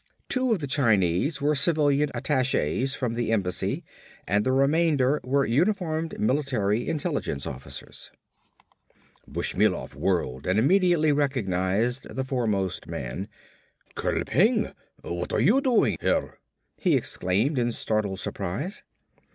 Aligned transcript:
Two 0.29 0.51
of 0.51 0.57
the 0.61 0.65
Chinese 0.65 1.41
were 1.43 1.53
civilian 1.53 2.09
attachés 2.15 2.95
from 2.95 3.13
the 3.13 3.31
embassy 3.31 3.83
and 4.27 4.43
the 4.43 4.51
remainder 4.51 5.21
were 5.23 5.45
uniformed, 5.45 6.19
military 6.19 6.87
intelligence 6.87 7.45
officers. 7.45 8.09
Bushmilov 9.29 9.93
whirled 9.93 10.47
and 10.47 10.57
immediately 10.57 11.11
recognized 11.11 12.09
the 12.15 12.23
foremost 12.25 12.87
man. 12.87 13.29
"Colonel 13.93 14.25
Peng! 14.25 14.71
What 15.03 15.31
are 15.33 15.39
you 15.39 15.61
doing 15.61 15.97
here?" 16.01 16.39
he 16.77 16.95
exclaimed 16.95 17.59
in 17.59 17.71
startled 17.71 18.19
surprise. 18.19 18.81